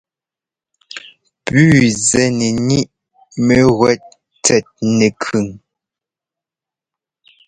Puu 1.45 1.77
zɛ́ 2.07 2.25
nɛ 2.37 2.47
ŋíʼ 2.67 2.85
mɛ́gúɛ́t 3.45 4.01
tsɛt 4.43 4.65
nɛkʉn. 4.97 5.47